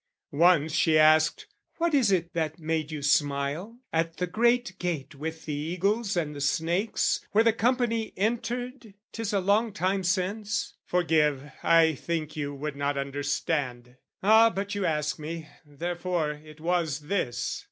[0.31, 1.45] Once she asked,
[1.77, 6.35] "What is it that made you smile, "At the great gate with the eagles and
[6.35, 12.51] the snakes, "Where the company entered, 'tis a long time since?"" Forgive I think you
[12.51, 17.59] would not understand: "Ah, but you ask me, therefore, it was this.